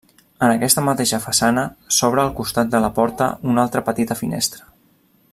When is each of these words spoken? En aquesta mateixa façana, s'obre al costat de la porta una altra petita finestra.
En 0.45 0.51
aquesta 0.53 0.83
mateixa 0.85 1.19
façana, 1.25 1.65
s'obre 1.97 2.23
al 2.23 2.33
costat 2.41 2.71
de 2.75 2.81
la 2.85 2.91
porta 2.99 3.27
una 3.53 3.65
altra 3.67 3.87
petita 3.91 4.19
finestra. 4.23 4.69